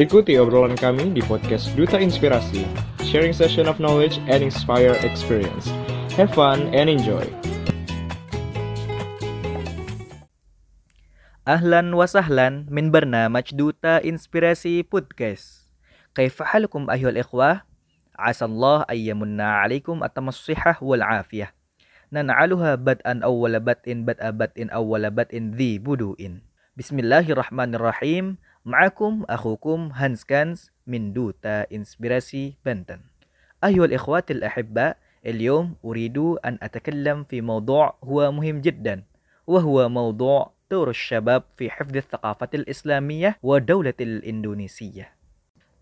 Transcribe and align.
Ikuti 0.00 0.40
obrolan 0.40 0.80
kami 0.80 1.12
di 1.12 1.20
podcast 1.20 1.76
Duta 1.76 2.00
Inspirasi, 2.00 2.64
sharing 3.04 3.36
session 3.36 3.68
of 3.68 3.76
knowledge 3.76 4.16
and 4.32 4.40
inspire 4.40 4.96
experience. 5.04 5.68
Have 6.16 6.32
fun 6.32 6.72
and 6.72 6.88
enjoy. 6.88 7.28
Ahlan 11.44 11.92
wa 11.92 12.08
sahlan 12.08 12.64
min 12.72 12.88
barnamaj 12.88 13.52
Duta 13.52 14.00
Inspirasi 14.00 14.88
Podcast. 14.88 15.68
Kaifa 16.16 16.48
halukum 16.48 16.88
ayuhal 16.88 17.20
ikhwah? 17.20 17.68
Asallah 18.16 18.88
ayyamunna 18.88 19.60
alaikum 19.60 20.00
atamasihah 20.00 20.80
wal 20.80 21.04
afiyah. 21.04 21.52
Nan'aluha 22.08 22.80
bad'an 22.80 23.20
awwala 23.20 23.60
bad'in 23.60 24.08
bad'a 24.08 24.32
bad'in 24.32 24.72
awwala 24.72 25.12
bad'in 25.12 25.52
dhi 25.60 25.76
budu'in. 25.76 26.40
Bismillahirrahmanirrahim. 26.72 28.40
معكم 28.64 29.24
أخوكم 29.30 29.90
هانس 29.94 30.24
كانز 30.24 30.70
من 30.86 31.12
دوتا 31.12 31.66
إنسبيراسي 31.72 32.54
بنتن. 32.64 33.00
أيها 33.64 33.84
الإخوات 33.84 34.30
الأحباء 34.30 34.96
اليوم 35.26 35.74
أريد 35.84 36.18
أن 36.18 36.58
أتكلم 36.62 37.24
في 37.24 37.40
موضوع 37.40 37.96
هو 38.04 38.32
مهم 38.32 38.60
جدا 38.60 39.02
وهو 39.46 39.88
موضوع 39.88 40.52
دور 40.70 40.90
الشباب 40.90 41.42
في 41.56 41.70
حفظ 41.70 41.96
الثقافة 41.96 42.48
الإسلامية 42.54 43.38
ودولة 43.42 43.94
الإندونيسية. 44.00 45.12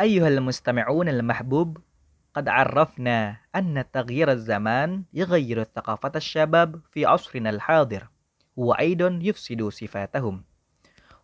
أيها 0.00 0.28
المستمعون 0.28 1.08
المحبوب 1.08 1.78
قد 2.34 2.48
عرفنا 2.48 3.36
أن 3.56 3.84
تغيير 3.92 4.32
الزمان 4.32 5.02
يغير 5.14 5.64
ثقافة 5.64 6.12
الشباب 6.16 6.80
في 6.92 7.06
عصرنا 7.06 7.50
الحاضر 7.50 8.08
وأيضا 8.56 9.18
يفسد 9.22 9.68
صفاتهم. 9.68 10.42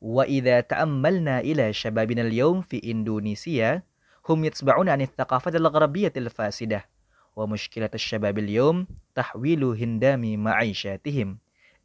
وإذا 0.00 0.60
تأملنا 0.60 1.40
إلى 1.40 1.72
شبابنا 1.72 2.22
اليوم 2.22 2.60
في 2.60 2.90
إندونيسيا 2.90 3.82
هم 4.28 4.44
يتبعون 4.44 4.88
عن 4.88 5.00
الثقافة 5.00 5.50
الغربية 5.50 6.12
الفاسدة 6.16 6.84
ومشكلة 7.36 7.90
الشباب 7.94 8.38
اليوم 8.38 8.86
تحويل 9.14 9.64
هندام 9.64 10.44
معيشاتهم 10.44 11.38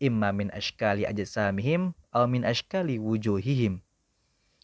إما 0.03 0.31
من 0.31 0.51
أشكال 0.51 1.05
أجسامهم 1.05 1.93
أو 2.15 2.27
من 2.27 2.45
أشكال 2.45 2.99
وجوههم. 2.99 3.79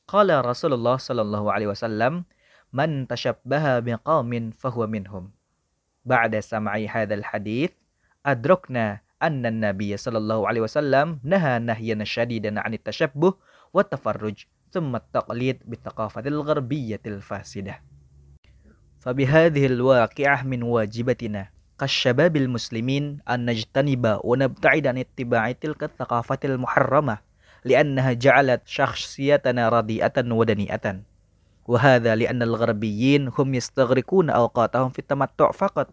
قال 0.08 0.46
رسول 0.46 0.74
الله 0.74 0.98
صلى 0.98 1.22
الله 1.22 1.54
عليه 1.54 1.68
وسلم 1.68 2.24
من 2.74 3.08
تشبه 3.08 3.80
بقوم 3.80 4.52
فهو 4.52 4.88
منهم. 4.88 5.32
بعد 6.06 6.40
سمع 6.40 6.78
هذا 6.78 7.14
الحديث 7.14 7.72
أدركنا 8.26 9.02
أن 9.24 9.46
النبي 9.46 9.98
صلى 9.98 10.18
الله 10.18 10.48
عليه 10.48 10.62
وسلم 10.62 11.20
نهى 11.24 11.60
نهيا 11.60 12.04
شديدا 12.04 12.60
عن 12.60 12.74
التشبه 12.74 13.34
والتفرج 13.74 14.46
ثم 14.72 14.96
التقليد 14.96 15.60
بالثقافة 15.66 16.22
الغربية 16.22 17.02
الفاسدة. 17.06 17.82
فبهذه 19.00 19.66
الواقعة 19.66 20.44
من 20.44 20.64
واجبتنا 20.64 21.50
كالشباب 21.80 22.38
المسلمين 22.38 23.20
أن 23.30 23.46
نجتنب 23.46 24.20
ونبتعد 24.24 24.88
عن 24.88 24.98
اتباع 24.98 25.52
تلك 25.52 25.84
الثقافة 25.84 26.40
المحرمة 26.46 27.18
لأنها 27.66 28.14
جعلت 28.14 28.62
شخصيتنا 28.66 29.70
رديئة 29.70 30.32
ودنيئة. 30.32 31.00
وهذا 31.68 32.16
لأن 32.16 32.42
الغربيين 32.42 33.32
هم 33.38 33.54
يستغرقون 33.56 34.30
أوقاتهم 34.30 34.90
في 34.90 35.00
التمتع 35.00 35.52
فقط 35.52 35.90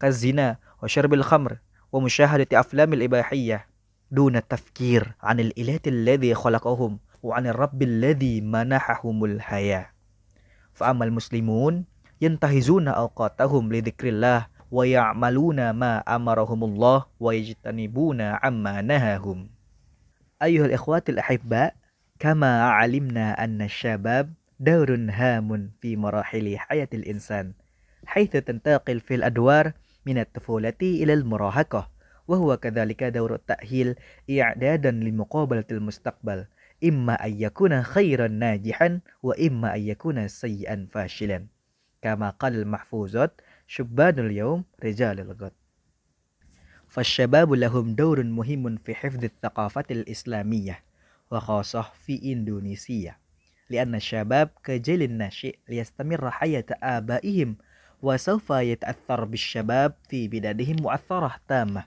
كالزنا 0.00 0.56
وشرب 0.82 1.14
الخمر 1.14 1.58
ومشاهدة 1.94 2.60
أفلام 2.60 2.92
الإباحية 2.92 3.66
دون 4.10 4.36
التفكير 4.36 5.12
عن 5.22 5.40
الإله 5.40 5.80
الذي 5.86 6.34
خلقهم 6.34 6.98
وعن 7.22 7.46
الرب 7.46 7.82
الذي 7.82 8.40
منحهم 8.40 9.24
الحياة. 9.24 9.86
فأما 10.72 11.04
المسلمون 11.04 11.84
ينتهزون 12.20 12.88
أوقاتهم 12.88 13.72
لذكر 13.72 14.08
الله 14.08 14.46
ويعملون 14.70 15.70
ما 15.70 15.98
أمرهم 15.98 16.64
الله 16.64 17.04
ويجتنبون 17.20 18.20
عما 18.20 18.82
نهاهم. 18.82 19.50
أيها 20.42 20.66
الإخوات 20.66 21.08
الأحباء 21.08 21.74
كما 22.18 22.62
علمنا 22.62 23.44
أن 23.44 23.62
الشباب 23.62 24.32
دور 24.60 24.94
هام 25.10 25.70
في 25.80 25.96
مراحل 25.96 26.58
حياة 26.58 26.88
الإنسان 26.94 27.52
حيث 28.06 28.30
تنتقل 28.30 29.00
في 29.00 29.14
الأدوار 29.14 29.72
من 30.06 30.18
الطفولة 30.18 30.74
إلى 30.82 31.12
المراهقة 31.14 31.90
وهو 32.28 32.56
كذلك 32.56 33.04
دور 33.04 33.34
التأهيل 33.34 33.94
إعدادا 34.30 34.90
لمقابلة 34.90 35.64
المستقبل 35.70 36.46
إما 36.84 37.26
أن 37.26 37.42
يكون 37.42 37.82
خيرا 37.82 38.28
ناجحا 38.28 39.00
وإما 39.22 39.74
أن 39.74 39.80
يكون 39.80 40.28
سيئا 40.28 40.88
فاشلا. 40.92 41.46
كما 42.02 42.30
قال 42.30 42.54
المحفوظات 42.54 43.40
شبان 43.66 44.18
اليوم 44.18 44.64
رجال 44.84 45.20
الغد. 45.20 45.52
فالشباب 46.88 47.52
لهم 47.52 47.94
دور 47.94 48.22
مهم 48.22 48.76
في 48.76 48.94
حفظ 48.94 49.24
الثقافة 49.24 49.84
الإسلامية 49.90 50.82
وخاصة 51.30 51.82
في 52.06 52.32
إندونيسيا 52.32 53.16
لأن 53.70 53.94
الشباب 53.94 54.50
كجيل 54.64 55.02
الناشئ 55.02 55.58
ليستمر 55.68 56.30
حياة 56.30 56.64
آبائهم 56.82 57.56
وسوف 58.04 58.50
يتأثر 58.50 59.24
بالشباب 59.24 59.94
في 60.08 60.28
بلادهم 60.28 60.76
مؤثرة 60.80 61.34
تامة. 61.48 61.84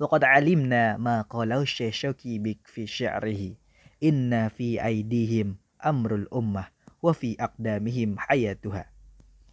وقد 0.00 0.24
علمنا 0.24 0.96
ما 0.96 1.22
قاله 1.22 1.62
الشيخ 1.62 1.94
شوكي 1.94 2.38
بك 2.38 2.58
في 2.64 2.86
شعره. 2.86 3.54
إن 4.02 4.48
في 4.48 4.84
أيديهم 4.84 5.56
أمر 5.86 6.14
الأمة 6.14 6.66
وفي 7.02 7.36
أقدامهم 7.40 8.18
حياتها. 8.18 8.90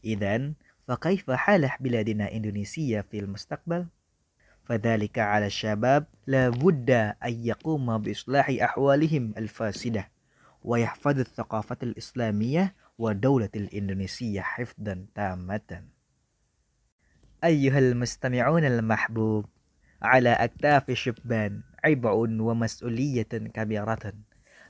إذا 0.05 0.51
فكيف 0.87 1.31
حال 1.31 1.69
بلادنا 1.79 2.31
إندونيسيا 2.31 3.01
في 3.01 3.19
المستقبل؟ 3.19 3.85
فذلك 4.65 5.19
على 5.19 5.45
الشباب 5.45 6.05
لا 6.27 6.49
بد 6.49 6.91
أن 7.25 7.45
يقوم 7.45 7.97
بإصلاح 7.97 8.49
أحوالهم 8.49 9.33
الفاسدة 9.37 10.09
ويحفظ 10.63 11.19
الثقافة 11.19 11.77
الإسلامية 11.83 12.75
ودولة 13.03 13.49
الإندونيسية 13.55 14.41
حفظا 14.41 15.05
تامة. 15.15 15.83
أيها 17.43 17.79
المستمعون 17.79 18.63
المحبوب 18.65 19.45
على 20.01 20.29
أكتاف 20.29 20.89
الشبان 20.89 21.61
عبء 21.83 22.11
ومسؤولية 22.39 23.33
كبيرة 23.53 24.13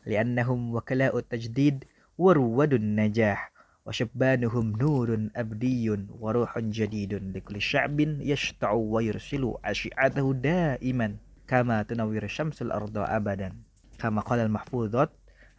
لأنهم 0.05 0.75
وكلاء 0.75 1.17
التجديد 1.17 1.83
ورواد 2.17 2.73
النجاح 2.73 3.51
وشبانهم 3.85 4.71
نور 4.81 5.29
أبدي 5.35 5.89
وروح 6.19 6.59
جديد 6.59 7.13
لكل 7.13 7.61
شعب 7.61 8.00
يشتع 8.00 8.71
ويرسل 8.71 9.53
أشعته 9.65 10.33
دائما 10.33 11.15
كما 11.47 11.83
تنور 11.83 12.27
شمس 12.27 12.61
الأرض 12.61 12.97
أبدا. 12.97 13.53
كما 14.00 14.21
قال 14.21 14.39
المحفوظات 14.39 15.09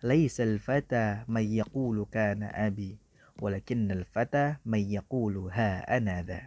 ليس 0.05 0.41
الفتى 0.41 1.25
من 1.29 1.43
يقول 1.43 2.07
كان 2.13 2.43
أبي 2.43 2.99
ولكن 3.41 3.91
الفتى 3.91 4.55
من 4.67 4.79
يقول 4.79 5.37
ها 5.53 5.97
أنا 5.97 6.23
ذا. 6.23 6.41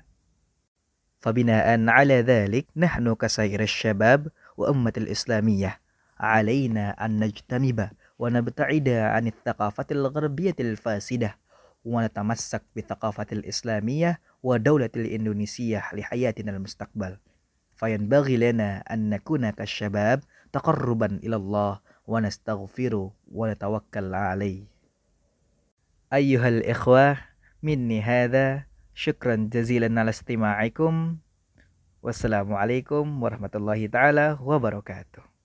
فبناء 1.19 1.89
على 1.89 2.21
ذلك 2.21 2.65
نحن 2.75 3.13
كسائر 3.13 3.61
الشباب 3.61 4.27
وأمة 4.57 4.93
الإسلامية 4.97 5.79
علينا 6.19 7.05
أن 7.05 7.19
نجتنب 7.19 7.89
ونبتعد 8.19 8.89
عن 8.89 9.27
الثقافة 9.27 9.85
الغربية 9.91 10.55
الفاسدة 10.59 11.37
ونتمسك 11.85 12.61
بالثقافة 12.75 13.27
الإسلامية 13.31 14.19
ودولة 14.43 14.89
الإندونيسية 14.95 15.83
لحياتنا 15.93 16.51
المستقبل. 16.51 17.17
فينبغي 17.75 18.37
لنا 18.37 18.77
أن 18.77 19.09
نكون 19.09 19.49
كالشباب 19.49 20.23
تقربا 20.53 21.05
إلى 21.23 21.35
الله 21.35 21.79
ونستغفره 22.07 23.11
ونتوكل 23.31 24.13
عليه. 24.15 24.63
أيها 26.13 26.47
الإخوة 26.47 27.17
مني 27.63 28.01
هذا 28.01 28.63
شكرا 28.93 29.35
جزيلا 29.35 29.99
على 29.99 30.09
استماعكم. 30.09 31.17
والسلام 32.03 32.53
عليكم 32.53 33.23
ورحمة 33.23 33.51
الله 33.55 33.87
تعالى 33.87 34.37
وبركاته. 34.41 35.36